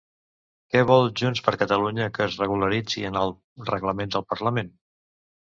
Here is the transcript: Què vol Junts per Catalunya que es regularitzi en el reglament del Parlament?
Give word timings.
Què 0.75 0.79
vol 0.91 1.03
Junts 1.21 1.41
per 1.47 1.53
Catalunya 1.63 2.07
que 2.15 2.23
es 2.25 2.39
regularitzi 2.45 3.05
en 3.11 3.21
el 3.23 3.35
reglament 3.71 4.17
del 4.19 4.27
Parlament? 4.35 4.75